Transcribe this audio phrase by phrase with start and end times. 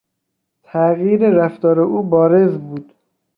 [0.69, 2.93] تغییر رفتار او بارز بود.